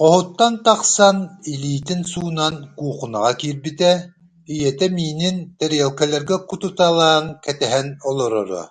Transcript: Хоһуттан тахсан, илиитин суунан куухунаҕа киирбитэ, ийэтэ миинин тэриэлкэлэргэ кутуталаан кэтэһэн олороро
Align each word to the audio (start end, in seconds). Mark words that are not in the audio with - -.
Хоһуттан 0.00 0.54
тахсан, 0.64 1.16
илиитин 1.52 2.00
суунан 2.12 2.54
куухунаҕа 2.78 3.32
киирбитэ, 3.40 3.90
ийэтэ 4.54 4.86
миинин 4.96 5.36
тэриэлкэлэргэ 5.58 6.36
кутуталаан 6.48 7.24
кэтэһэн 7.44 7.88
олороро 8.08 8.64